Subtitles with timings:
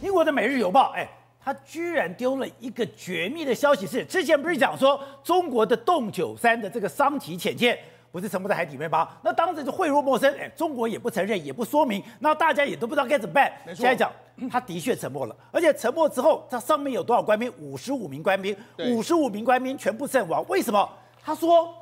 [0.00, 1.08] 英国的《每日邮报》哎，
[1.44, 7.76] 他居然丢了一个绝密的消息是，是之前不是讲说中国的洞九三的这个桑级潜舰
[8.12, 9.08] 不是沉没在海底面吗？
[9.22, 13.52] 那当时就讳若莫生，哎，中国也不承认，也不说明，那大家也都不知道该怎么办。
[13.66, 14.10] 现在讲，
[14.50, 17.52] 他的确沉没了，而且沉没之后，它上面有多少官兵？
[17.58, 20.44] 五十五名官兵，五十五名官兵全部阵亡。
[20.48, 20.88] 为什么？
[21.22, 21.74] 他说，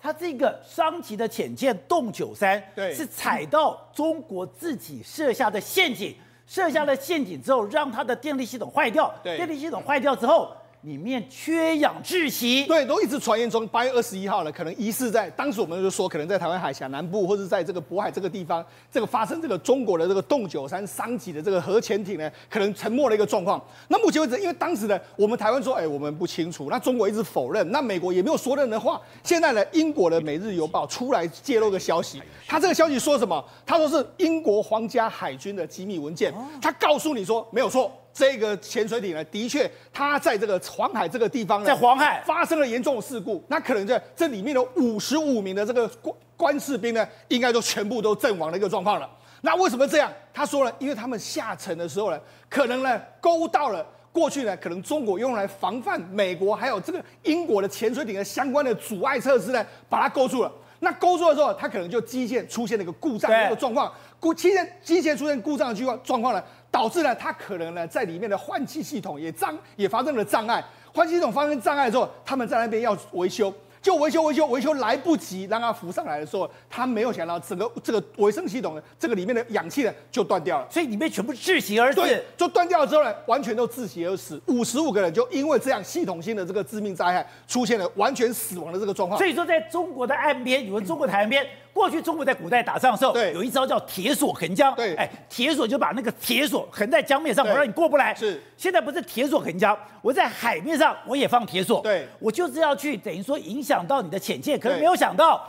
[0.00, 6.16] 他这个商级的潜舰洞九三，对，是踩到中国自己设下的陷阱。
[6.48, 9.14] 设下了陷阱之后，让它的电力系统坏掉。
[9.22, 10.50] 对，电力系统坏掉之后。
[10.82, 23.60] 里面缺氧窒息，对，都一直传言中八月二十一号呢，可能疑似在当时我们就说，可能在台湾海峡南部或者在这个渤海这个地方，这个发生这个中国的这个洞九三桑吉的这个核潜艇呢，可能沉没的一个状况。
[23.88, 29.00] 那目前为止，因为当时呢，我们台湾说，哎，我们不清楚，那中国一直否认，那美国也没有说任何话。
[29.24, 33.44] 现在呢，英国的《每日邮报》出来揭露个消息，他这个消息说什么？
[33.66, 36.32] 他说是英国皇家海军的机密文件，
[36.62, 37.92] 他告诉你说没有错。
[38.18, 43.40] 这个潜水艇呢，的确，它在这个黄海这个地方呢，在黄海发生了严重的事故。
[43.46, 49.08] 那可能在这里面的五十五名的这个官官士兵呢，应该都全部都阵亡的一个状况了。
[49.42, 50.12] 那为什么这样？
[50.34, 52.18] 他说呢，因为他们下沉的时候呢，
[52.50, 60.50] 可能呢勾到了过去呢，可能中国用来防范美国还有这个英国的潜水艇的相关的阻碍设施呢，把它勾住了。
[60.80, 63.92] 那勾住的时候，它可能就机械出现了一个故障的一个状况。
[64.20, 66.42] 故机械机械出现故障的状况状况呢？
[66.70, 70.64] 导致呢，他可能呢，在里面的换气系统也障也发生了障碍。
[70.92, 82.00] 换气系统发生障碍之后，他们在那边要维修，就维修维修维修来不及让它浮上来的时候，他没有想到整个这个维生系统呢，这个里面的氧气呢就断掉了，所以里面全部窒息而死。
[82.00, 84.40] 对，就断掉了之后呢，完全都窒息而死。
[84.46, 89.18] 五十五个人就因为这样系统性的这个致命灾害，出现了完全死亡的这个状况。
[89.18, 91.46] 所以说，在中国的岸边，你们中国台湾边。
[91.78, 94.74] 过去中国在古代打仗的时候，有一招叫铁索横江。
[94.74, 98.12] 对，哎，铁索就把那个铁索横在江面上，我让你过不来。
[98.12, 101.80] 是，现在不是铁索横江，我在海面上我也放铁索。
[101.80, 105.40] 对，我就是要去等于说影响到你的潜舰，可是没有想到。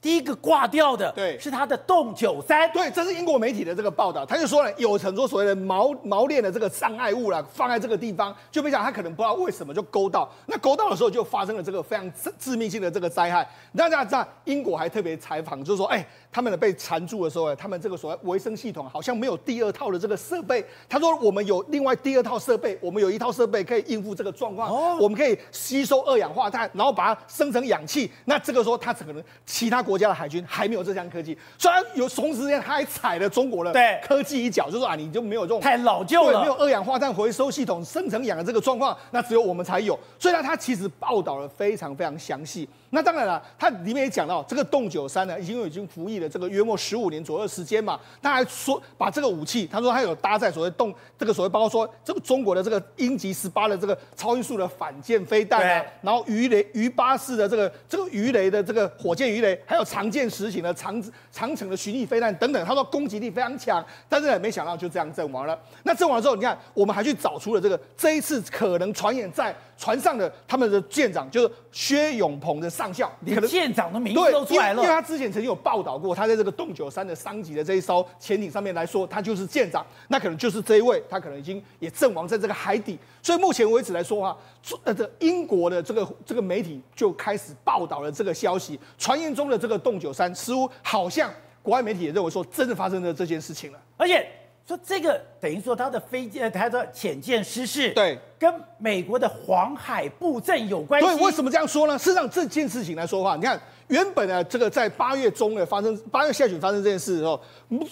[0.00, 2.70] 第一个挂掉的，对，是他的洞九三。
[2.70, 13.44] 对，这是英国媒体的这个报道，他就说呢，有很多所谓的锚锚链的这个障碍物啦，放在这个地方，就没想到他可能不知道为什么就勾到，那勾到的时候就发生了这个非常致致命性的这个灾害。
[13.76, 20.64] 大家知道，英国还特别采访，就是说，哎，他们的被缠住的时候，他们这个所谓维生系统好像没有第二套的这个设备。
[20.88, 28.08] 他说，我们有另外第二套设备，我们有一套设备可以应付这个状况，哦，我们可以吸收二氧化碳，然后把它生成氧气。
[28.26, 29.84] 那这个时候，他可能其他。
[29.88, 33.72] 国家的海军还没有这项科技，虽然有同时间他还踩了中国的
[34.06, 39.98] 科技一脚，就是说啊，你就没有这种太老旧了，没有二氧化碳回收系统生成氧的这个状况，那只有我们才有。
[40.18, 42.68] 所以呢，他其实报道了非常非常详细。
[42.90, 48.00] 那当然了，它里面也讲到，这个洞九三呢，已经已经服役了这个约莫十五年左右的时间嘛。
[48.22, 61.02] 他还说把这个武器，他说他有搭载所谓洞这个所谓包括说这个中国的这个鹰击十八的这个超音速的反舰飞弹啊，然后鱼雷鱼八式的这个这个鱼雷的这个火箭鱼雷，还有有常见实行的长
[61.32, 62.64] 长城的巡弋飞弹等等。
[62.66, 65.58] 他说攻击力非常强，但是呢，没想到就这样阵亡了。
[65.84, 69.54] 那阵亡之后，你看我们还去找出了这个这一次可能传言在。
[69.78, 84.36] 船上的他们的舰长就是薛永鹏的上校，你可能舰长的名字都出来了，因为他之前曾经有报道过，他在这个洞九三的桑吉的这一艘潜艇上面来说，他就是舰长，那可能就是这一位，他可能已经也阵亡在这个海底，所以目前为止来说啊，
[84.82, 91.30] 呃，这英国的这个这个媒体就开始报道了这个消息，传言中的这个洞九三似乎好像
[91.62, 94.28] 国外媒体也认为说真的发生了这件事情了，而且。
[94.68, 101.06] 说这个等于说他的飞机，他的潜舰失事，对，跟美国的黄海布阵有关系。
[101.08, 101.98] 对，为什么这样说呢？
[101.98, 103.58] 事实上，这件事情来说的话，你看。
[103.88, 107.40] 原本呢，这个在八月中呢发生，八月下旬发生这件事的时候，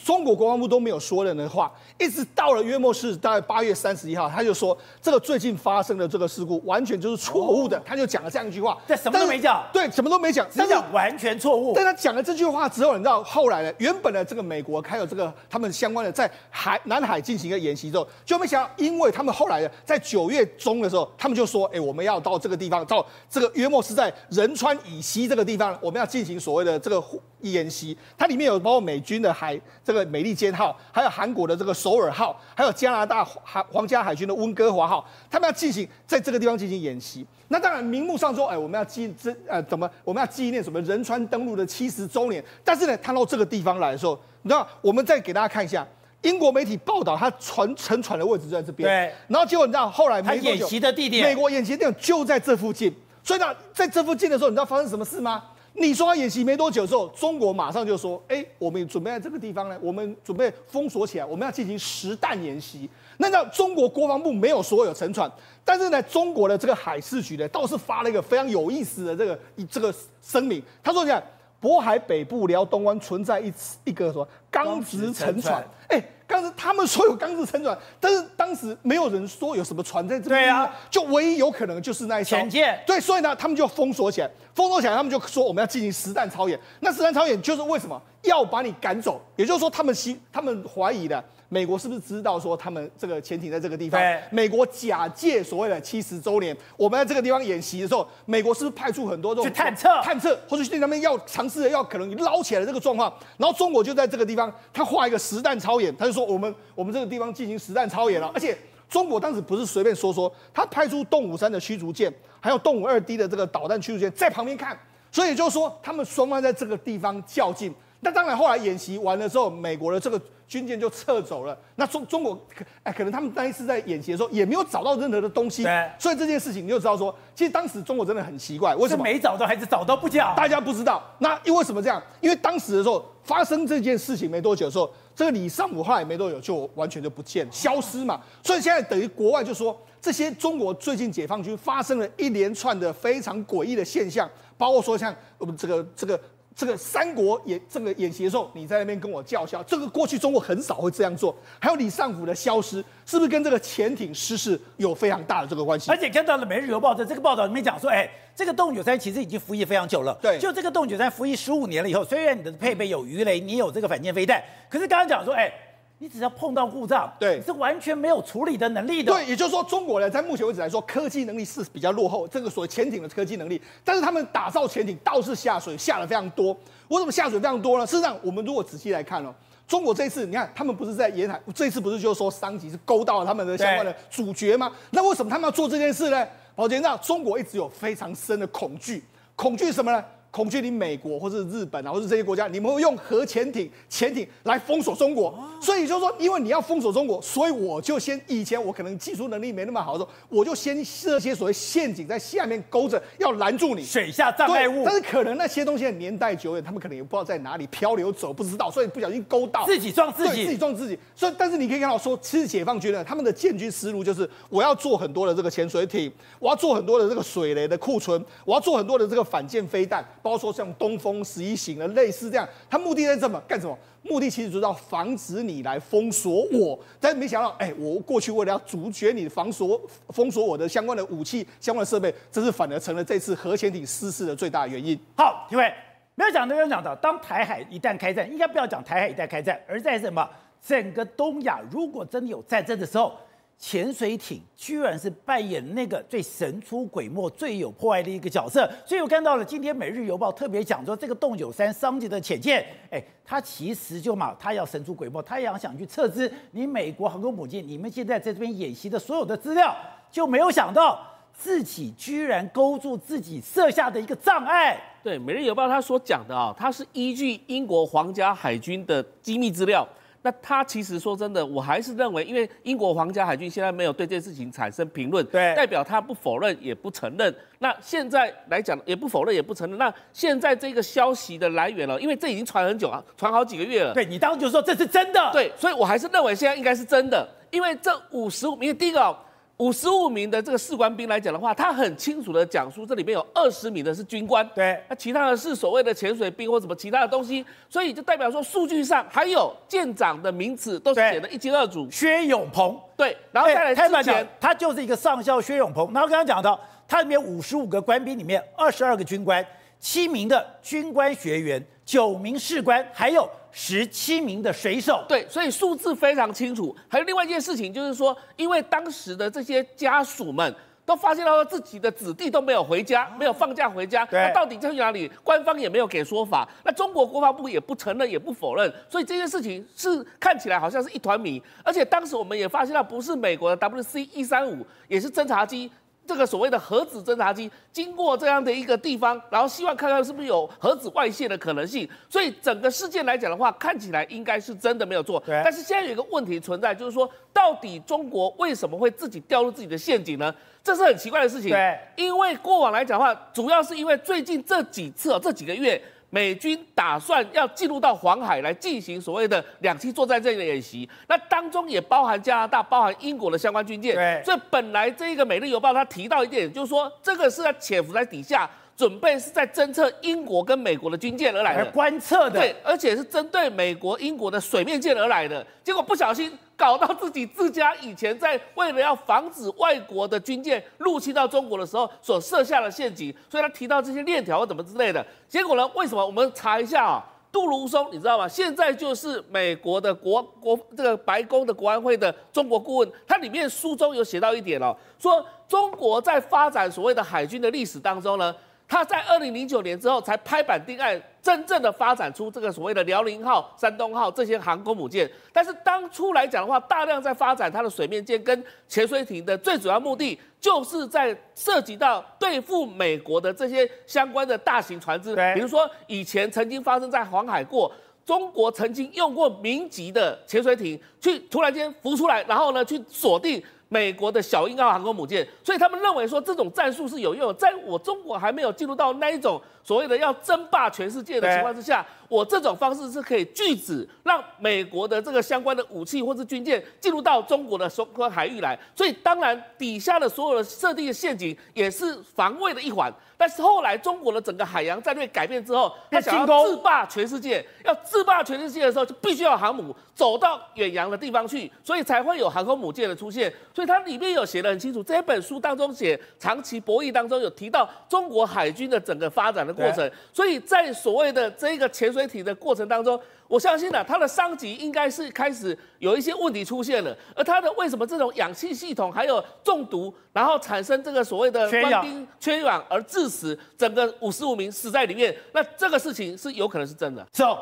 [0.04, 11.72] 中国国防部都没有说任何话，一直到了约莫是大概八月三十一号，他就说这个最近发生的这个事故完全就是错误的，他就讲了这样一句话，这什么都没讲，对，什么都没讲，但是完全错误。
[11.74, 27.00] 但他讲了这句话之后，你知道后来呢，原本的这个美国还有这个他们相关的在海南海进行一个演习之后，就没想到，因为他们后来呢，在九月中的时候，他们就说，哎，我们要到这个地方，到这个约莫是在仁川以西这个地方，我们要进行所谓的这个
[27.42, 37.24] 演习，它里面有包括美军的海这个美利坚号，还有韩国的这个首尔号，还有加拿大海皇家海军的温哥华号，他们要进行在这个地方进行演习。
[37.46, 42.44] 那当然明目上说，哎，我们要纪这呃怎么我们要纪念什么仁川登陆的七十周年。
[42.64, 45.86] 但是呢，他到这个地方来的时候，你知道，我们再给大家看一下
[46.22, 48.88] 英国媒体报道，他船沉船的位置就在这边。
[48.88, 49.14] 对。
[49.28, 52.92] 然后结果你知道后来美国演习的地点，美国演习的地点就在这附近。
[53.22, 55.42] 所以呢，在这附近的时候，你知道发生什么事吗？
[55.78, 62.88] 你说他演习没多久之后，中国马上就说：“哎，我们准备在这个地方呢，我们准备封锁起来，我们要进行实弹演习。”
[63.18, 65.30] 那那中国国防部没有说有沉船，
[65.64, 69.38] 但是呢，中国的这个海事局呢，倒是发了一个非常有意思的这个
[69.70, 71.22] 这个声明，他说：“你看，
[71.60, 73.52] 渤海北部辽东湾存在一
[73.84, 75.62] 一个什么钢质沉船？
[75.88, 80.42] 哎。”当时他们说有钢制沉船，但是当时没有人说有什么船在这边。
[80.42, 82.82] 对啊，就唯一有可能就是那一艘潜舰。
[82.86, 86.58] 对，所以呢，他们就封锁起来，封锁起来，他们就说我们要进行实弹操演。
[86.80, 89.20] 那实弹操演就是为什么要把你赶走？
[89.36, 91.22] 也就是说，他们心他们怀疑的。
[91.48, 94.00] 美国是不是知道说他们这个潜艇在这个地方？
[94.30, 103.12] 美国假借所谓的七十周年，我们在这个地方演习的时候，美国是不是派出很多这种去探测、探测，或者去那边要尝试要可能捞起来的这个状况？
[103.36, 108.28] 然后中国就在这个地方，他画一个实弹操演，他就说我们我们这个地方进行实弹操演了。
[108.34, 108.58] 而且
[108.88, 114.76] 中国当时不是随便说说，他派出动五三的驱逐舰，还有动五二 D 的这个导弹驱逐舰在旁边看，
[115.12, 117.72] 所以就是说他们双方在这个地方较劲。
[118.00, 120.20] 那当然后来演习完了之后，美国的这个。
[120.48, 121.58] 军舰就撤走了。
[121.74, 125.64] 那中中国可哎，可能他们那一次在演习的时候也没有找到任何的东西。
[125.64, 125.90] 对。
[125.98, 130.34] 所以这件事情你就知道说，其实当时中国真的很奇怪，为什么没找到还是找到不讲？
[130.36, 131.02] 大家不知道。
[131.18, 132.02] 那因为什么这样？
[132.20, 138.20] 因为当时的时候发生这件事情没多久的时候，这个李尚武后来没多久就完全就不见消失嘛。
[138.42, 146.18] 所以现在等于国外就说，这些中国最近解放军发生了一连串的非常诡异的现象，包括说像我们这个这个。
[146.56, 151.36] 这个三国演这个演习的时候，你在那边跟我叫嚣，这个过去中国很少会这样做。
[151.60, 155.90] 还有李尚福的消失，是不是跟这个潜艇失事有非常大的这个关系？
[155.90, 160.18] 而且看到了《每日邮报》的这个报道里面讲说，哎，这个洞九三其实已经服役非常久了。
[160.22, 165.52] 对，就这个洞九三服役十五年了以后，虽然你的配备有鱼雷，你有这个反舰飞弹，可是刚刚讲说，哎。
[165.98, 169.10] 你只要碰到故障，对，你是完全没有处理的能力的。
[169.12, 173.60] 对，也就是说，中国呢，在目前为止来说，科技能力是比较落后，这个所谓潜艇的科技能力。
[173.82, 176.54] 但是他们打造潜艇倒是下水下了非常多。
[176.88, 177.86] 为什么下水非常多呢？
[177.86, 179.34] 事实上，我们如果仔细来看哦，
[179.66, 184.70] 中国这一次，你看他们不是在沿海，这一次不是就是说商级是勾到了他们的相关的主角吗？
[184.90, 186.26] 那为什么他们要做这件事呢？
[186.54, 189.02] 保杰，那中国一直有非常深的恐惧，
[189.34, 190.04] 恐惧什么呢？
[190.36, 195.34] 恐惧你美国或者日本啊，或者这些国家，你们会用核潜艇、潜艇来封锁中国。
[195.62, 203.82] 所以就是说，因为你要封锁中国，所以我就先以前我可能技术能力没那么好的时候，我就先设些所谓陷阱在下面勾着，要拦住你。
[203.82, 204.82] 水下障碍物。
[204.84, 209.64] 但是可能那些东西年代久远，他们可能也不知道在哪里漂流走，不知道，所以不小心勾到。
[209.64, 210.44] 自己撞自己。
[210.44, 210.98] 自己撞自己。
[211.14, 220.96] 所以，但是你可以看到说，其实解放军呢，他们的建军思路就是，我要做很多的这个潜水艇，我要做很多的这个水雷的库存，我要做很多的这个反舰飞弹，包括像东。
[220.96, 223.78] 风十一型的类似这样，他目的在这么干什么？
[224.02, 226.76] 目的其实就是要防止你来封锁我。
[226.98, 229.78] 但是没想到，哎，我过去为了要阻绝你防锁、
[230.08, 234.98] 封锁我的相关的武器、相关的设备，这是反而成了这次核潜艇失事的最大原因。
[235.16, 235.70] 好，各位
[236.14, 240.26] 没有讲到，没有讲到，当台海一旦开战，应该不要讲台海一旦开战，而在什么？
[240.66, 243.12] 整个东亚如果真的有战争的时候。
[243.58, 259.74] 潜水艇居然是扮演那个最神出鬼没、最有破坏的一个角色，所以我看到了今天《每日邮报》特别讲说，这个洞九三商级的潜舰，哎，它其实就嘛，它要神出鬼没，它也想去测知你美国航空母舰，你们现在在这边演习的所有的资料，
[260.10, 261.00] 就没有想到
[261.32, 264.78] 自己居然勾住自己设下的一个障碍。
[265.02, 269.88] 对，《每日邮报》他所讲的啊，它是依据英国皇家海军的机密资料。
[270.26, 277.32] 那他其实说真的，我还是认为，因为英国皇家海军现在没有对这件事情产生评论，对，代表他不否认也不承认。
[277.60, 279.78] 那现在来讲，也不否认也不承认。
[279.78, 283.94] 那现在这个消息的来源了，因为这已经传很久啊，传好几个月了。
[283.94, 289.16] 对，你当时就说这是真的，对，所以我还是认为现在应该是真的，因为这五十五名，第一个哦。
[289.58, 301.90] 五十五名的这个士官兵来讲的话，他很清楚的讲述，这里面有二十名的是军官，对，那其他的是所谓的潜水兵或什么其他的东西，所以就代表说数据上还有舰长的名字都是写的一清二楚。
[301.90, 309.42] 薛永鹏，对，然后再来之前，他就是一个上校薛永鹏，然后刚刚讲到，他里面五十五个官兵里面，二十二个军官，
[309.80, 313.26] 七名的军官学员，九名士官，还有。
[313.58, 316.76] 十七名的水手，对，所以数字非常清楚。
[316.86, 325.10] 还有另外一件事情，就是说，因为当时的这些家属们都发现到自己的子弟都没有回家，没有放假回家，那到底在哪里？
[325.24, 331.42] 官方也没有给说法，那中国国防部也不承认，也不否认，所以这件事情是看起来好像是一团谜。
[331.64, 335.70] 而且当时我们也发现到，不是美国的 WC 一三五，也是侦察机。
[336.06, 341.88] 这个所谓的核子侦察机经过这样的一个地方，然后希望看看是不是有核子外泄的可能性。
[342.08, 345.22] 所以整个事件来讲的话，看起来应该是真的没有错。
[345.26, 350.32] 对但是现在有一个问题存在，就是说到底中国为什么会自己掉入自己的陷阱呢？
[350.62, 351.50] 这是很奇怪的事情。
[351.50, 355.82] 对，因为过往来讲的话，主要是因为最近这几次哦，这几个月。
[356.10, 363.94] 美军打算要进入到黄海来进行所谓的两栖作战这样的演习，那当中也包含加拿大、包含英国的相关军舰。
[363.94, 372.40] 对，所以本来这一个《每日邮报》它提到一点，就是说这个是在潜伏在底下，准备是在侦测英国跟美国的军舰而来的，观测的。
[372.40, 376.32] 对，而且是针对美国、英国的水面舰而来的，结果不小心。
[376.56, 385.04] 搞到自己自家以前在为了要防止外国的军舰入侵到中国的时候所设下的陷阱，所以他提到这些链条或怎么之类的。
[385.28, 385.66] 结果呢？
[385.74, 386.04] 为什么？
[386.04, 388.26] 我们查一下啊，杜如松，你知道吗？
[388.26, 398.34] 现在就是美国的国国这个白宫的国安会的中国顾问，他里面书中有写到一点哦，说中国在发展所谓的海军的历史当中呢。
[398.68, 405.08] 他在二零零九年之后才拍板定案，真正的发展出这个所谓的辽宁号、山东号这些航空母舰。
[405.32, 415.14] 但是当初来讲的话，大量在发展它的水面舰跟潜水艇的最主要目的，就是在涉及到对付美国的这些相关的大型船只。
[415.14, 417.72] 对比如说以前曾经发生在黄海过，
[418.04, 423.40] 中国曾经用过民级的潜水艇去突然间浮出来，然后呢去锁定。
[423.68, 427.34] 美国的小鹰号航空母舰，所以他们认为说这种战术是有用的。
[427.34, 438.58] 在我中国还没有进入到那一种所谓的要争霸全世界的情况之下，我这种方式是可以拒止让美国的这个相关的武器或是军舰进入到中国的相关海域来。
[438.74, 442.92] 所以当然底下的所有的设定的陷阱也是防卫的一环。
[443.18, 453.32] 但是后来中国的整个海洋战略改变之后，他想要自霸全世界，要自霸全世界的时候，就必须要航母走到远洋的地方去，所以才会有航空母舰的出现。
[453.54, 459.90] 所以它里面有写的很清楚，这本书当中写长期博弈当中有提到中国海军的整个发展的过程。
[460.12, 463.00] 所以在所谓的这个潜水体的过程当中。
[463.26, 477.04] 我相信呢、啊，它的伤及应该是开始有一些问题出现了，而它的为什么这种氧气系统还有中毒，然后产生这个所谓的官兵缺氧而致死，整个五十五名死在里面，那这个事情是有可能是真的。
[477.12, 477.38] So，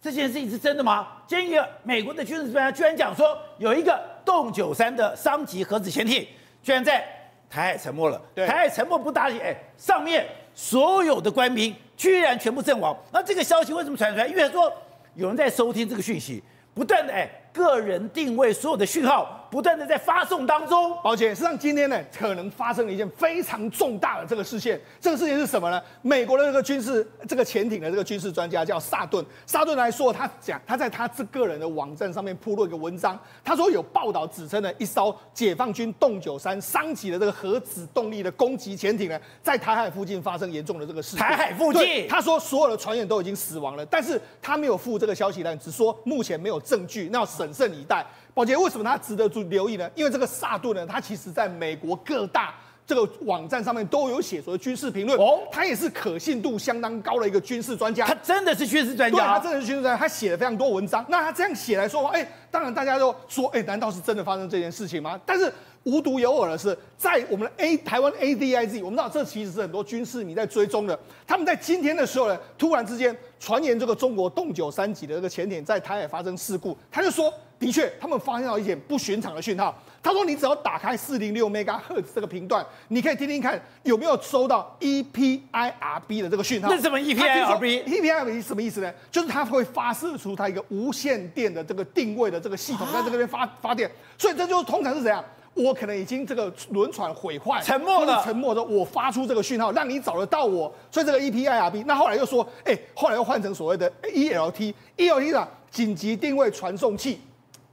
[0.00, 1.08] 这件事情是真的吗？
[1.26, 6.26] 今天一个美国的军事专家居然讲说，有一个洞九三的伤及核子潜艇
[6.62, 7.04] 居然在
[7.50, 8.20] 台海沉没了。
[8.34, 12.96] 对，台海沉没不打紧，哎，上面所有的官兵居然全部阵亡。
[13.12, 14.26] 那这个消息为什么传出来？
[14.26, 14.72] 因为说。
[15.18, 16.42] 有人在收听这个讯息，
[16.74, 20.94] 不断的哎，个人定位所有的讯号不断的在发送当中。
[21.02, 24.78] 宝杰，实际上今天呢，可能发生了一件非常重大的这个事件。
[25.00, 25.80] 这个事情是什么呢？
[26.02, 41.20] 美国的这个军事这个潜艇的这个军事专家叫萨顿，萨顿来说，他讲他在他这个人的网站上面铺了一个文章，他说有报道指称呢，一艘解放军洞九三三级的这个核子动力的攻击潜艇呢，在台海附近发生严重的这个事件。
[41.20, 48.04] 台海附近，他说所有的船员都已经死亡了，但是他没有附这个消息来，只说目前没有证据，那要审慎以待。
[48.34, 49.88] 宝洁，为什么它值得注留意呢？
[49.94, 52.52] 因为这个萨顿呢，它其实在美国各大
[52.86, 58.06] 这个网站上面都有写所谓军事评论哦，他也是可信度相当高的一个军事专家。
[58.06, 61.04] 他真的是军事专家，对，他真的是军事专家，他写了非常多文章。
[61.08, 65.20] 那他这样写来说，哎，当然大家都说，哎，难道是真的发生这件事情吗？
[65.26, 65.52] 但是
[65.82, 70.96] 无独有偶的是，在我们的 A 台湾 ADIZ，我们知道这其实是很多军事迷在追踪的。
[71.26, 77.34] 他们在今天的时候呢，突然之间传言这个中国洞九三级的这个潜艇在台海发生事故，他就说。
[77.58, 79.74] 的确，他们发现到一点不寻常的讯号。
[80.02, 88.92] 他说：“你只要打开四零六 MHz 这个频段，你可以听听看有没有收到 EPIRB 的这个讯号。”那什么 EPIRB？EPIRB 什么意思呢？
[89.10, 93.90] 就是它会发射出它一个无线电的这个定位的这个系统，在这个边发发电。
[94.16, 95.24] 所以这就是通常是怎样？
[95.54, 100.72] 我可能已经这个轮船毁坏、沉没了，沉没的，我发出这个讯号，让你找得到我。
[100.90, 107.18] 所以这个 EPIRB，那后来又说，哎，后来又换成所谓的 ELT，ELT 呢，紧急定位传送器。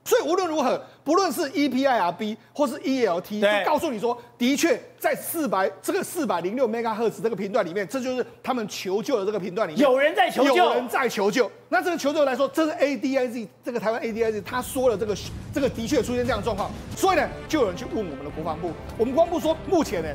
[0.05, 11.49] 所以无论如何，不论是 EPIRB 或是 ELT，都告诉你说，的确在四百这个四百零六 MHz 这个频段里面，这就是他们求救的这个频段里面，有人在求救，有人在求救。
[11.69, 15.15] 那这个求救来说，这是 ADIZ 这个台湾 ADIZ 他说了这个
[15.53, 20.09] 这个的确出现这样的状况，所以呢，就有人去问我们的国防部，我们国防部说，目前呢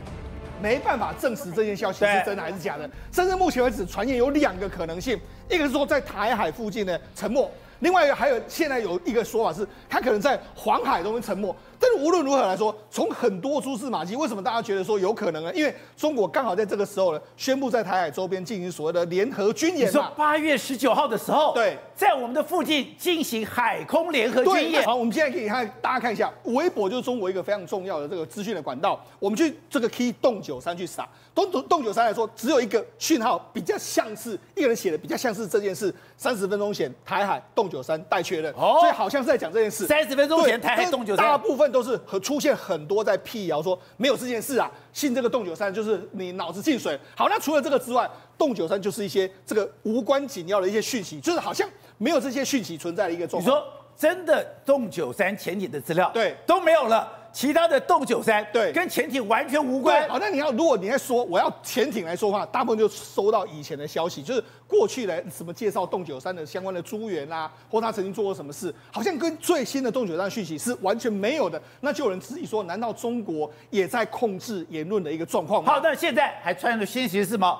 [0.61, 5.19] 没办法证实这件消息是真的还是假的，甚至目前为止传言有两个可能性，
[5.49, 7.51] 一个是说在台海附近呢沉没。
[7.81, 11.55] 另外一个还有，现在有一个说法是，他可能在黄海中沉没。
[11.81, 15.55] 但是无论如何来说，从很多蛛丝马迹，为什么大家觉得说有可能呢？
[15.55, 20.11] 因为中国刚好在这个时候呢，宣布在台海周边进行所谓的联合军演嘛。
[20.17, 24.85] 八月十九号的时候，对，在我们的附近进行海空联合军演。
[24.85, 29.01] 好，我们现在可以看，大家看一下，微博就是中国一个非常重要的这个资讯的管道。
[29.19, 35.95] 我们去这个 key 洞九三去撒，洞洞九三来说，只有一个讯号比较像是一个人写的，比较像是这件事。
[36.17, 39.87] 三十分钟前，台海洞九三待确认，哦，所以好像是在讲这件事。
[39.87, 46.99] 三十分钟前，台海洞九三，大部分都是和出现很多在辟谣说没有这件事啊，信这个洞九三就是你脑子进水。
[47.17, 53.57] 好，那除了这个之外，洞九三就是一些这个无关紧要的一些讯息，就是好像没有这些讯息存在的一个状况。
[53.57, 57.18] 你说真的，洞九三潜艇的资料对都没有了。
[57.33, 60.09] 其他的洞九三对跟潜艇完全无关。
[60.09, 71.61] 好，那你要如果你在说我要潜艇来说的话，大部分就收到以前的消息，就是过去来什么介绍洞九三的相关的资源啊，或他曾经做过什么事，好像跟最新的洞九三讯息是完全没有的。
[71.81, 75.75] 那就有人质疑说，难道中国也在控制言论的一个状况吗？
[75.75, 77.57] 好，那现在还传出新息是什么？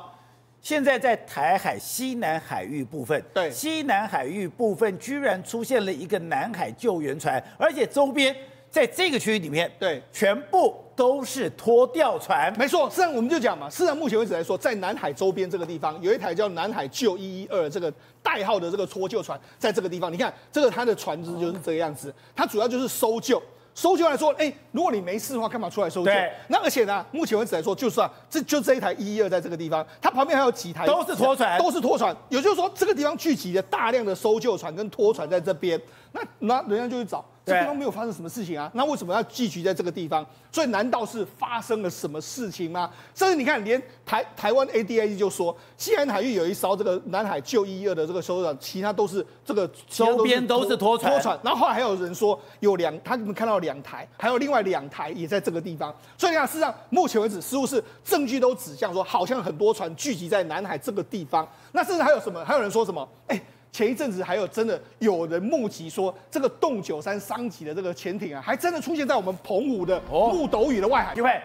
[0.61, 8.35] 现在在台海西南海域部分，对西南海域部分居然出现了一个南海救援船，而且周边。
[8.71, 12.53] 在这个区域里面，对，全部都是拖吊船。
[12.59, 23.43] 没错，实际上我们就讲嘛，事实上目前为止来说，在南海周边这个地方，有一台叫南海救一一二这个代号的这个拖救船，在这个地方，你看这个它的船只就是这个样子，它主要就是搜救。
[23.75, 26.07] 搜救来说，哎，如果你没事的话，干嘛出来搜救？
[26.07, 26.33] 对。
[26.49, 32.17] 那而且呢，目前为止来说，就算这就这一台一一二在这个地方，它旁边还有几台都是拖船，都是拖船。
[32.29, 35.81] 也就是说，这个地方聚集了大量的搜救船跟拖船在这边。
[36.11, 37.25] 那那人家就去找。
[37.49, 40.25] 这地方没有发生什么事情啊，那为什么要聚集在这个地方？
[40.53, 42.91] 所以难道是发生了什么事情吗？
[43.15, 51.13] 甚至你看，连台台湾 ADIZ 就说，西安海域有一艘这个南海救一一二的这个搜救船，其他都是这个周边都是拖船。
[51.13, 51.39] 拖船。
[51.43, 55.95] 然后后来还有人说有两，他们看到两台，还有另外两台也在这个地方。
[56.17, 61.47] 所以你看，事实上目前为止似乎是证据都指向说，好像很多船聚集在南海这个地方。
[61.73, 62.45] 那甚至还有什么？
[62.45, 63.09] 还有人说什么？
[63.27, 63.41] 哎。
[63.71, 71.15] 前一阵子还有真的有人目击说，这个洞九三商级的这个潜艇啊，还真的出现在我们澎湖的木斗屿的外海。
[71.15, 71.41] 因为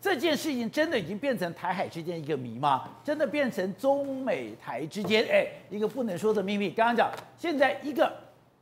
[0.00, 2.88] 这件事情真的已经变成台海之间一个谜吗？
[3.02, 6.70] 真的变成中美台之间哎一个不能说的秘密。
[6.70, 8.12] 刚刚讲，现在一个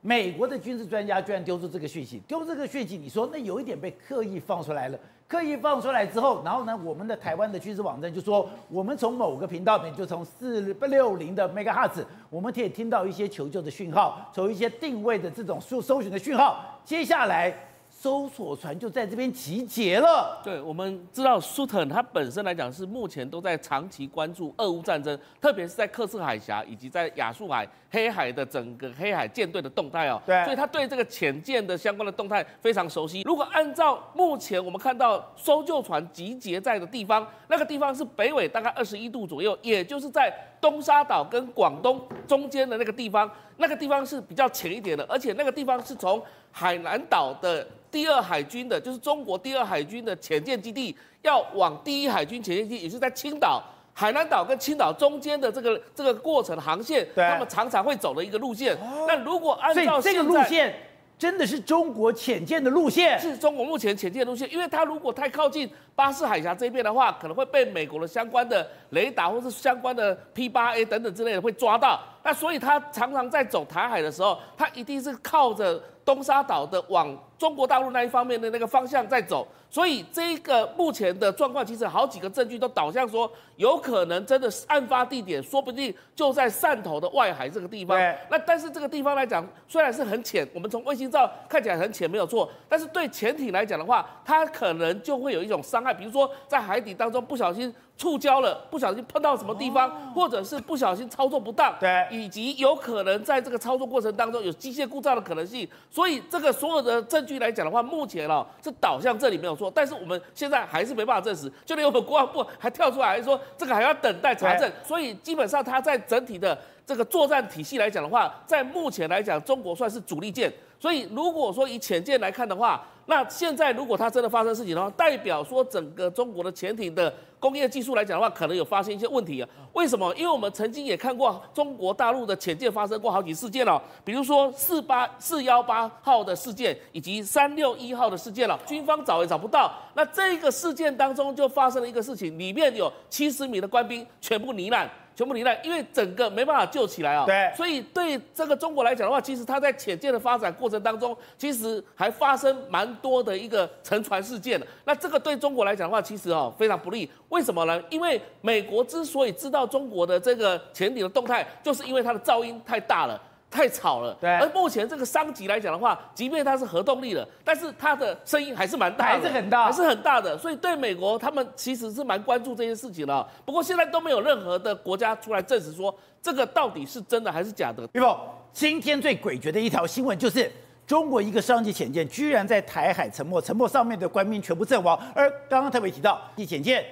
[0.04, 4.98] 美国的军事专家居然丢出这个讯息，丢这个讯息，你说那有一点被刻意放出来了。
[5.28, 17.54] 刻意放出来之后，然后呢，我们的台湾的军事网站就说，我们从某个频道里面，就从四六零的 Megahertz，我们可以听到一些求救的讯号，从一些定位的这种搜搜寻的讯号，接下来。
[18.02, 20.40] 搜索船就在这边集结了。
[20.42, 30.20] 对，我们知道苏腾他本身来讲是目前都在长期关注俄乌战争，特别是在克什海峡以及在亚速海、黑海的整个黑海舰队的动态哦。
[30.26, 33.22] 对，所以他对这个潜舰的相关的动态非常熟悉。
[33.22, 43.30] 如果按照目前我们看到搜救船集结在的地方，那个地方是北纬大概二十一度左右，也就是在东沙岛跟广东中间的那个地方，
[43.62, 47.66] 那个地方是比较浅一点的，而且那个地方是从海南岛的。
[47.92, 58.74] 第二海军的，就是中国第二海军的潜舰基地，要往第一海军潜舰基地，也就是在青岛、海南岛跟青岛中间的这个这个过程航线，对他们常常会走的一个路线。
[59.06, 60.74] 那如果按照这个路线，
[61.22, 72.00] 真的是中国潜舰的路线，是中国目前潜舰路线，因为它如果太靠近巴士海峡这边的话，可能会被美国的相关的雷达或是相关的 P 八 A 等等之类的会抓到。
[72.24, 77.16] 那所以它常常在走台海的时候，它一定是靠着东沙岛的往。
[77.38, 87.98] 中国大陆那一方面的那个方向在走，所以这个目前的状况，其实好几个证据都导向说，有可能真的是案发地点，说不定就在汕头的外海这个地方。
[88.28, 97.74] 那但是这个地方来讲，虽然是很浅，我们从卫星照看起来很浅没有错，但是对潜艇来讲的话，它可能就会有一种伤害，比如说在海底当中不小心。
[98.02, 120.52] 触礁了，不小心碰到什么地方，或者是不小心操作不当，对，以及有可能在这个操作过程当中有机械故障的可能性，所以这个所有的证据来讲的话，目前哦是导向这里没有错，但是我们现在还是没办法证实，就连我们国防部还跳出来说这个还要等待查证，所以基本上它在整体的这个作战体系来讲的话，在目前来讲，中国算是主力舰。
[120.82, 129.48] 所以，如果说以潜舰来看的话，那现在如果它真的发生事情的话，代表说整个中国的潜艇的工业技术来讲的话，可能有发生一些问题啊。
[129.74, 130.12] 为什么？
[130.16, 139.72] 因为我们曾经也看过中国大陆的潜舰发生过好几事件了，比如说四八四幺八号的事件，以及三六一号的事件了，军方找也找不到。
[139.94, 144.90] 那这个事件当中就发生了一个事情，里面有七十米的官兵全部罹难。
[145.14, 147.24] 全部罹难，因为整个没办法救起来啊。
[147.26, 154.66] 对，所以对这个中国来讲的话，其实它在潜舰的发展过程当中，其实还发生蛮多的一个沉船事件的。
[154.84, 157.10] 那这个对中国来讲的话，其实哦非常不利。
[157.28, 157.82] 为什么呢？
[157.90, 163.20] 因为美国之所以知道中国的这个潜艇的动态，就是因为它的噪音太大了。
[163.52, 164.30] 太吵了，对。
[164.38, 170.38] 而目前这个商级来讲的话，即便它是核动力的，但是它的声音还是蛮大的，还是很大，还是很大的。
[170.38, 173.28] 所以对美国，他们其实是蛮关注这件事情的。
[173.44, 177.86] 不过现在都没有任何的国家出来证实说这个到底是真的还是假的。
[177.88, 178.16] 对不？
[178.52, 180.50] 今天最诡谲的一条新闻就是，
[180.86, 184.98] 中国一个商级潜舰居然在台海沉没，沉没上面的官兵全部阵亡。
[185.14, 186.84] 而刚刚特别提到，一潜舰，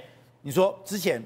[0.42, 1.22] 你说之前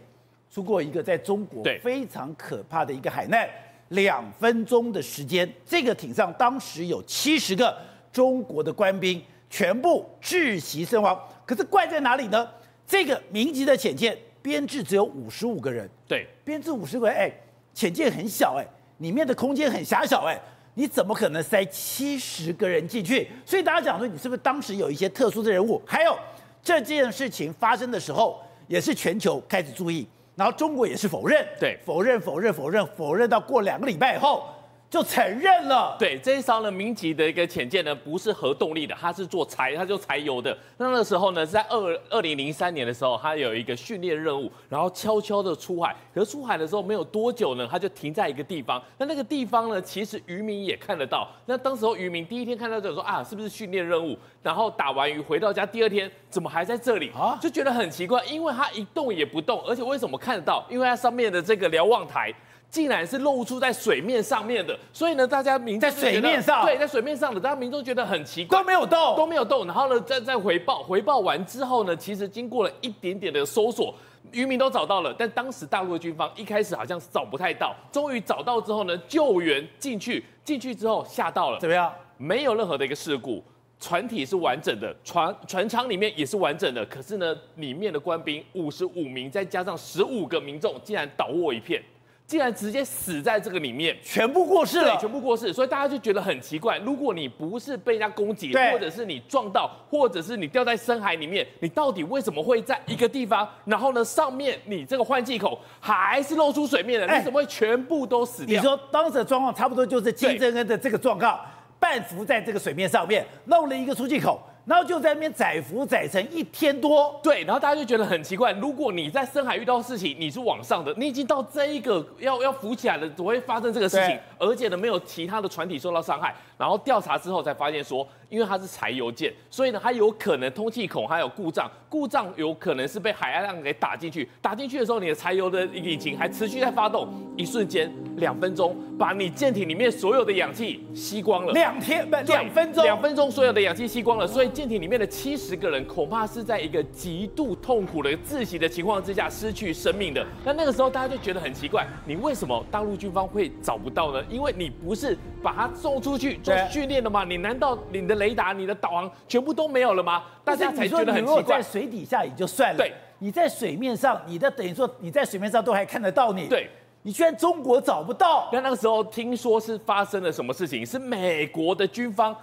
[0.50, 3.48] 出过一个在中国非常可怕的一个海难。
[3.88, 7.76] 两分钟的时间，这个艇上当时有七十个
[8.12, 11.18] 中国的官兵，全部窒息身亡。
[11.46, 12.48] 可是怪在哪里呢？
[12.86, 17.32] 这个民级的潜舰编制只有五十五个人，对，编制五十个人，哎，
[17.72, 18.66] 潜舰很小，哎，
[18.98, 20.38] 里面的空间很狭小，哎，
[20.74, 23.26] 你怎么可能塞七十个人进去？
[23.46, 25.80] 所以大家讲说，你是不是当时有一些特殊的人物？
[25.86, 26.18] 还有
[26.62, 30.06] 这件事情发生的时候，也是全球开始注意。
[30.36, 34.46] 然后中国也是否认，对，否认，否认，否认，否认到过两个礼拜以后
[34.94, 35.96] 就承认了。
[35.98, 40.56] 对，这一艘呢，民籍的一个潜舰呢，不是核动力的，它是做柴，它就柴油的。
[40.76, 45.96] 那那个时候呢，在二二零零三年的时候，它有一个训练任务，然后悄悄的出海。
[46.14, 48.80] 可是出海的时候没有多久呢，它就停在一个地方。
[48.96, 51.28] 那那个地方呢，其实渔民也看得到。
[51.46, 54.16] 那当时候渔民第一天看到就说啊，是不是训练任务？
[54.44, 57.36] 然后打完鱼回到家，第二天怎么还在这里啊？
[57.42, 60.64] 就觉得很奇怪，因为它一动也不动，而且为什么看得到？
[60.70, 62.32] 因为它上面的这个瞭望台。
[62.74, 69.64] 竟然是露出在水面上面的，所以呢，大家民在水面上，对，在水面上的，大家民众觉得很奇怪，都没有动，都没有动。
[69.64, 73.94] 然后呢，再再回报，回报完之后呢，其实经过了一点点的搜索，
[74.32, 81.92] 渔民都找到了，但当时大陆的军方一开始好像是找不太到，终于找到之后呢，救援进去，进去之后吓到了，怎么样？
[82.16, 83.40] 没有任何的一个事故，
[83.78, 91.80] 船体是完整的，船船舱里面也是完整的，可是呢，里面的官兵五十五名，再加上十五个民众，竟然倒卧一片。
[92.26, 96.78] 竟然直接死在这个里面，全部过世了，对，全部过世，所以大家就觉得很奇怪。
[96.78, 103.46] 如果你不是被人家攻击，或者是你撞到，或者是你掉在深海里面，你到底为什么会在一个地方？
[103.66, 108.56] 然后呢，上面你这个换气口还是露出水面的，你怎么会全部都死掉？
[108.56, 111.38] 你说当时的状况差不多就是金正恩的这个状况，
[111.78, 114.40] 半浮在这个水面上面，弄了一个出气口。
[114.66, 124.18] 然后就在那边载浮载沉一天多，对，然后大家就觉得很奇怪，如果你在深海遇到事情，你是往上的，你已经到这一个要要浮起来了，怎么会发生这个事情？
[124.38, 126.34] 而且呢，没有其他的船体受到伤害。
[126.56, 150.26] 然后调查之后才发现说，因为它是柴油舰，所以呢，它有可能通气孔还有故障，故障有可能是被海岸浪给打进去，打进去的时候，你的柴油的引擎还持续在发动，一瞬间两分钟把你舰艇里面所有的氧气吸光了，两天不两分钟，两分钟所有的氧气吸光了，所以舰艇里面的七十个人恐怕是在一个极度痛苦的窒息的情况之下失去生命的。
[150.44, 154.20] 那那个时候大家就觉得很奇怪，你为什么大陆军方会找不到呢？
[154.28, 156.24] 因为你不是把它送出去。
[156.42, 157.22] 做训练的吗？
[157.22, 160.24] 你难道你的雷达、你的导航全部都没有了吗？
[160.42, 161.42] 大家才觉得很奇怪。
[161.42, 166.70] 在水底下也就算了，对，你在水面上，你的等于说你在水面上都还看得到你，对，
[167.02, 168.48] 你居然中国找不到。
[168.50, 170.84] 那那个时候听说是发生了什么事情？
[170.86, 172.34] 是美国的军方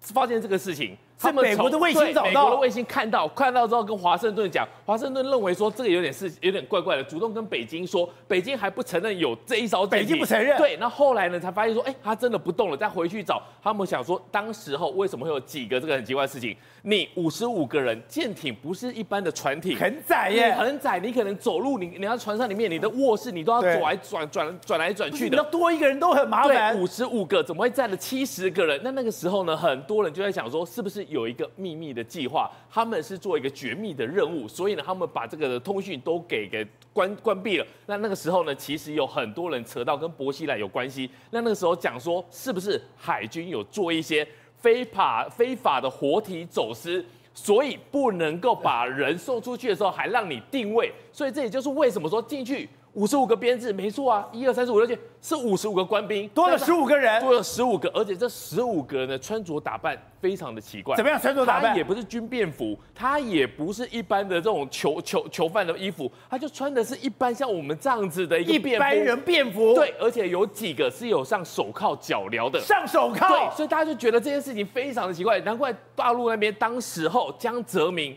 [0.00, 0.96] 发现这个事情。
[1.20, 10.56] 是美国的卫星找到，美国的卫星看到，看到之后跟华盛顿讲，华盛顿认为说这个有点是有点怪怪的，主动跟北京说，北京还不承认有这一艘，北京不承认。
[10.56, 16.56] 对，那后来呢才发现说，哎，他真的不动了，再回去找，他们想说，当时候为什么会有几个这个很奇怪的事情？
[16.82, 26.78] 你五十五个人，舰艇不是一般的船艇，很窄耶，很窄，你可能走路，你你要船上里面，你的卧室你都要走来转转转来转去的，你要多一个人都很麻烦。
[26.78, 28.80] 五十五个怎么会占了七十个人？
[28.84, 31.88] 那那个时候呢，很多人就在想说，是不是有一个秘密？
[31.88, 37.66] 的计划，他们是做一个绝密的任务，所以呢，他们把这个通讯都给给关关闭了。
[37.86, 41.10] 那那个时候呢，其实有很多人扯到跟薄熙来有关系。
[41.30, 44.26] 那那个时候讲说，是不是海军有做一些
[44.58, 50.92] 非法非法的活体走私，所以不能够把人送出去的时候还让你定位。
[51.10, 52.68] 所以这也就是为什么说进去。
[52.98, 60.96] 五十五个编制，没错啊，一二三四五六七，是五十五个官兵，多了十五个人，多了十五个，而且这十五个人的穿着打扮非常的奇怪。
[60.96, 61.70] 怎么样穿着打扮？
[61.70, 69.74] 他也不是军便服，他也不是一般的这种囚囚囚犯的衣服，他就穿的是一般像我们这样子的一般人便服。
[69.76, 73.28] 对，而且有几个是有上手铐脚镣的，上手铐。
[73.28, 78.16] 对，所以大家就觉得这件事情非常的奇怪，难怪大陆那边当时候江泽民，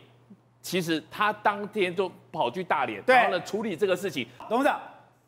[0.61, 4.27] 其实他当天就跑去大连，然后呢处理这个事情。
[4.49, 4.79] 董事长。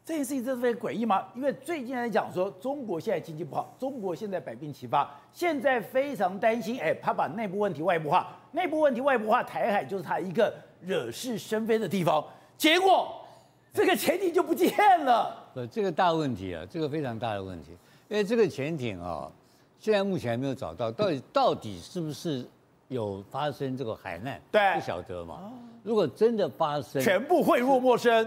[0.05, 1.25] 这件事情真的非常诡异吗？
[1.33, 12.21] 因为最近来讲说，中国现在经济不好，中国现在百病齐发，现在非常担心，哎，他把内部问题外部化，内部问题外部化，台海就是他一个惹是生非的地方，
[12.57, 13.15] 结果
[13.73, 14.69] 这个潜艇就不见
[15.05, 15.49] 了。
[15.53, 17.71] 不，这个大问题啊，这个非常大的问题，
[18.09, 19.31] 因为这个潜艇啊，
[19.79, 22.45] 现在目前还没有找到，到底到底是不是
[22.93, 24.39] 有发生这个海难？
[24.51, 25.51] 对，不晓得嘛。
[25.83, 28.25] 如果真的发生，全部汇入陌生。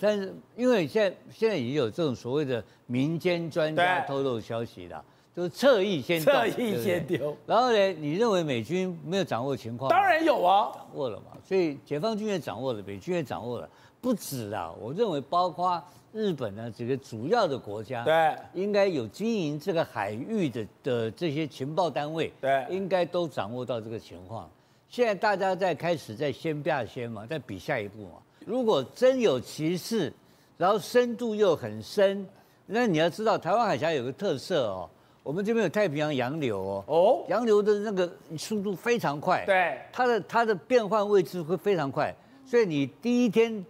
[0.00, 7.36] 但是，因为现在现在已经有这种所谓的民间专家透露消息了，就是侧翼先侧翼先丢。
[7.44, 9.90] 然后呢，你认为美军没有掌握情况？
[9.90, 11.36] 当然有啊，掌握了嘛。
[11.44, 13.68] 所以解放军也掌握了，美军也掌握了，
[14.04, 14.70] 不止啊。
[14.78, 24.50] 我认为包括日本呢几个主要的国家，对，应该有经营这个海域的的这些情报单位，对，应该都掌握到这个情况。
[24.90, 28.18] 现在大家在开始在先霸先嘛，在比下一步嘛。
[28.44, 30.12] 如果真有其事，
[30.58, 32.28] 然后深度又很深，
[32.66, 34.88] 那你要知道台湾海峡有个特色哦，
[35.22, 42.14] 我们这边有太平洋洋流哦，哦，洋流的那个速度非常快，对，它的它的变换位置会非常快，
[42.46, 43.64] 所以你第一天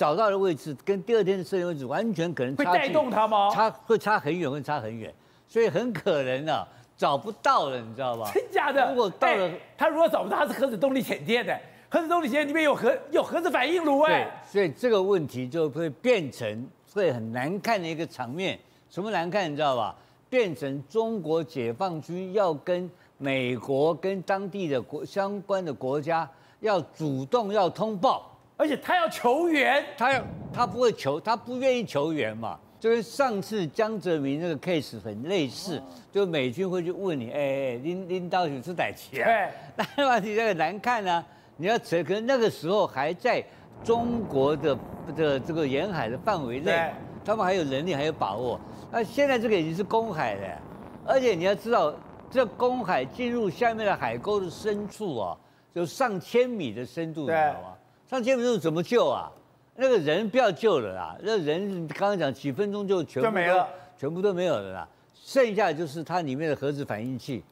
[0.00, 3.50] 找到的位置跟第二天的设定位置完全可能会带动它吗？
[3.52, 5.12] 差会差很远，会差很远，
[5.46, 8.30] 所以很可能啊找不到了，你知道吧？
[8.32, 8.88] 真假的？
[8.88, 11.54] 如果到了，他如果找不到，他是核子动力潜舰的。
[11.90, 18.58] 核子动力潜艇里面有核有核子反应炉哎，对，所以这个问题就会变成会很难看的一个场面。
[18.88, 19.94] 什么难看，你知道吧？
[20.30, 26.26] 变成中国解放军要跟美国跟当地的国相关的国家
[26.60, 28.29] 要主动要通报，
[28.60, 32.58] 而且他要求援，他要他不会求，他不愿意求援嘛。
[32.78, 39.24] 就跟上次江泽民那个 case 很类似，就美军会去问你，哎哎，拎拎到底是哪钱？
[39.24, 41.26] 对， 那问题这个难看呢、啊。
[41.56, 43.42] 你要扯，可是那个时候还在
[43.82, 44.78] 中国的
[45.16, 46.92] 的这个沿海的范围内，
[47.24, 48.60] 他们还有能力，还有把握。
[48.90, 50.58] 那现在这个已经是公海了，
[51.06, 51.94] 而且你要知道，
[52.30, 55.36] 这公海进入下面的海沟的深处啊，
[55.72, 57.74] 有上千米的深度，你知道吗？
[58.10, 59.30] 上千分钟怎么救啊？
[59.76, 67.44] 那个人不要救了啦，那人刚刚讲几分钟就全部都没了，全部都没有了啦，剩下就是它里面的核子反应器，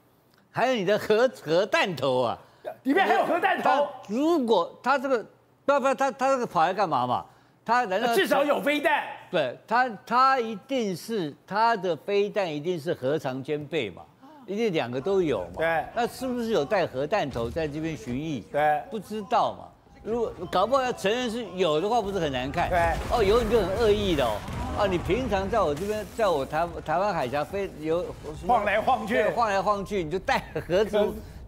[0.51, 2.37] 还有你的核核弹头啊。
[2.83, 3.87] 里面还有核弹头。
[4.09, 5.25] 如果他这个，
[5.65, 7.25] 不要不要，他他这个跑来干嘛嘛？
[7.65, 9.05] 他难道至少有飞弹？
[9.31, 14.03] 对，他他一定是他的飞弹一定是核常兼备嘛，
[14.45, 15.53] 一定两个都有嘛。
[15.59, 18.43] 对，那是不是有带核弹头在这边巡弋？
[18.51, 19.69] 对，不知道嘛。
[20.03, 22.69] 如果搞不好要承认是有的话，不是很难看？
[22.69, 22.79] 对，
[23.11, 24.37] 哦，有你就很恶意的哦。
[24.81, 28.05] 哦，你平常在我这边，在我台台湾海峡飞有
[28.47, 30.99] 晃来晃去，晃来晃去，你就带核子。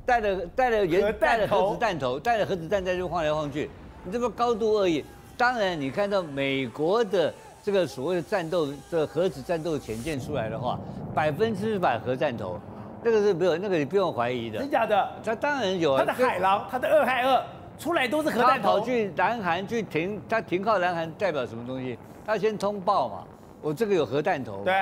[0.07, 3.71] 带了带了原带了核子弹头，带了核子弹在这晃来晃去，
[4.03, 5.05] 你这么高度恶意。
[5.37, 7.33] 当然，你看到美国的
[7.63, 10.81] 这个所谓的战斗的核子战斗潜舰出来的话，
[11.15, 12.59] 百分之百核弹头，
[13.05, 14.59] 那个是没有那个你不用怀疑的。
[14.59, 15.09] 真假的？
[15.23, 15.97] 他当然有。
[15.97, 17.45] 他的海狼，他的俄亥俄
[17.81, 18.69] 出来都是核弹头。
[18.69, 21.99] 他跑去南韩去停，他停靠南韩代表什么东西？
[22.27, 23.25] 他先通报嘛，
[23.63, 24.63] 我这个有核弹头。
[24.63, 24.75] 对。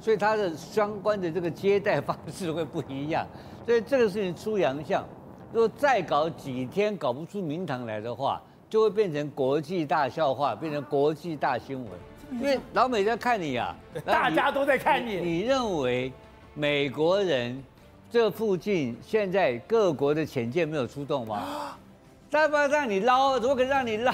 [0.00, 3.26] 所以他的相关的这个接待方式会不一样。
[3.66, 5.06] 所以这个事情出洋相，
[5.52, 11.88] 如果再搞几天搞不出名堂来的话，就会变成国际大笑话，变成国际大新闻。
[12.32, 15.16] 因为老美在看你啊，大家都在看你。
[15.16, 16.10] 你认为
[16.54, 17.62] 美国人
[18.10, 21.76] 这附近现在各国的潜舰没有出动吗？
[22.30, 24.12] 再不让你捞，怎么可能让你捞？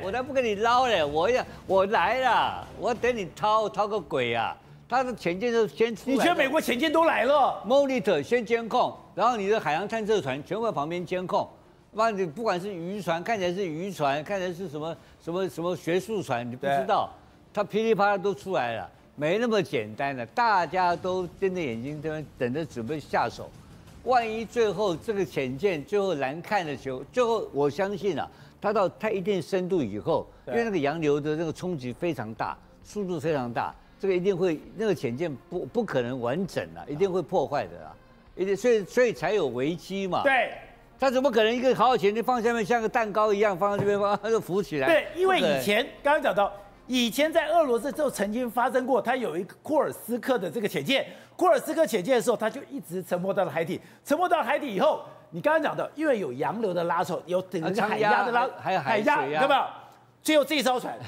[0.00, 1.04] 我才不跟你捞嘞！
[1.04, 4.56] 我要我来了，我等你掏掏个鬼啊！
[4.88, 11.48] 他的潜舰就先出来，你觉得美国潜舰都来了？Monitor 先监控，然后你的海洋探测船全部在旁边监控。
[11.90, 17.10] 那你不管是渔船，看起来是渔船，看起来是什么什么什么学术船，你不知道，
[17.52, 20.24] 它噼里啪啦都出来了，没那么简单的。
[20.26, 23.50] 大家都睁着眼睛，这边等着准备下手。
[24.08, 28.26] 万一最后这个潜舰最后难看的时候，最后我相信啊，
[28.58, 33.74] 它到它一定深度以后，因为那个洋流的那个冲击非常大，速度非常大。
[34.00, 37.94] 这个一定会，那个潜舰不不可能完整啊，一定会破坏的啊，
[38.34, 40.22] 一定，所以所以才有危机嘛。
[40.22, 40.52] 对，
[40.98, 44.86] 他怎么可能一个好好潜艇放下面像个蛋糕一样放在这边，放它就浮起来？
[44.86, 46.50] 对，因为以前刚刚讲到，
[46.88, 59.84] 以前在俄罗斯就曾经发生过，它有一个库尔斯克的这个潜舰，库尔斯克潜舰的时候，它就一直沉没到了海底，沉没到海底以后，你刚刚讲的，因为有洋流的拉扯，有整个海压的拉，还有海压，对吧？
[60.22, 60.98] 最后这艘船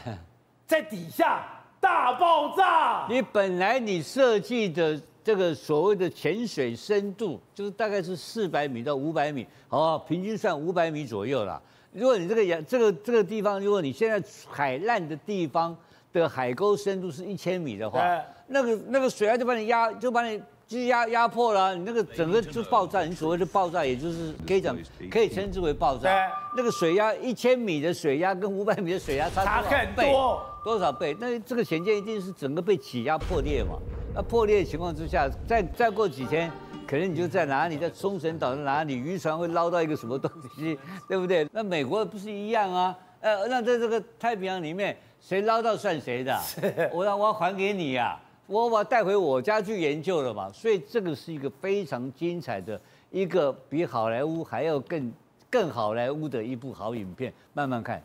[0.67, 1.45] 在底下。
[1.83, 3.07] 大爆炸！
[3.09, 11.59] 你本来你设计的这个所谓的潜水深度，就是大概是四百米到五百米，好，平均算五百米左右了。
[11.93, 15.77] 如果你这个洋这个这个地方，如果你现在海烂的地方
[16.13, 18.01] 的海沟深度是一千米的话，
[18.47, 23.03] 那个那个水压就把你压，就把你就压压迫了，你那个整个就爆炸。
[23.05, 24.77] 你所谓的爆炸，也就是可以讲，
[25.11, 26.31] 可以称之为爆炸。
[26.57, 30.13] 那个水压一千米的水压跟五百米的水压差多少倍？
[30.63, 31.17] 多少倍？
[31.19, 33.79] 那这个潜舰一定是整个被挤压破裂嘛？
[34.15, 36.51] 那破裂的情况之下，再再过几天，
[36.91, 40.77] 可能你就在哪里，在冲绳岛的哪里，渔船会捞到一个什么东西，
[41.07, 41.49] 对不对？
[41.53, 42.99] 那美国不是一样啊？
[43.21, 44.97] 呃，那在这个太平洋里面。
[45.21, 46.41] 谁捞到算谁的，
[46.95, 55.13] 我让我要还给你呀，我把带回我家去研究了嘛，所以这个是一个非常精彩的一个比好莱坞还要更
[55.51, 58.03] 更好莱坞的一部好影片，慢慢看。